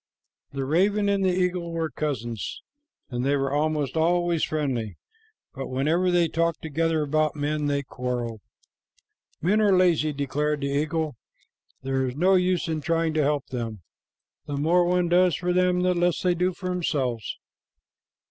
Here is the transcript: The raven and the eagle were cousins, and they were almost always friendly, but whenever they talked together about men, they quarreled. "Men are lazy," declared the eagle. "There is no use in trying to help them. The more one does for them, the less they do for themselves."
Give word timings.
The 0.51 0.65
raven 0.65 1.07
and 1.09 1.23
the 1.23 1.29
eagle 1.29 1.71
were 1.73 1.91
cousins, 1.91 2.63
and 3.11 3.23
they 3.23 3.35
were 3.35 3.51
almost 3.51 3.95
always 3.95 4.43
friendly, 4.43 4.97
but 5.53 5.67
whenever 5.67 6.09
they 6.09 6.27
talked 6.27 6.63
together 6.63 7.03
about 7.03 7.35
men, 7.35 7.67
they 7.67 7.83
quarreled. 7.83 8.41
"Men 9.43 9.61
are 9.61 9.77
lazy," 9.77 10.11
declared 10.11 10.61
the 10.61 10.69
eagle. 10.71 11.17
"There 11.83 12.07
is 12.07 12.15
no 12.15 12.33
use 12.33 12.67
in 12.67 12.81
trying 12.81 13.13
to 13.13 13.21
help 13.21 13.45
them. 13.51 13.83
The 14.47 14.57
more 14.57 14.85
one 14.85 15.07
does 15.07 15.35
for 15.35 15.53
them, 15.53 15.81
the 15.81 15.93
less 15.93 16.19
they 16.23 16.33
do 16.33 16.51
for 16.51 16.69
themselves." 16.69 17.37